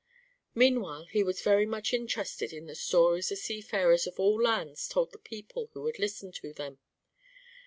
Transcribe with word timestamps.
Meanwhile 0.55 1.05
he 1.11 1.23
was 1.23 1.43
very 1.43 1.67
much 1.67 1.93
interested 1.93 2.51
in 2.53 2.65
the 2.65 2.73
stories 2.73 3.29
the 3.29 3.35
seafarers 3.35 4.07
of 4.07 4.19
all 4.19 4.41
lands 4.41 4.87
told 4.87 5.11
to 5.11 5.19
people 5.19 5.69
who 5.73 5.83
would 5.83 5.99
listen 5.99 6.31
to 6.31 6.51
them. 6.53 6.79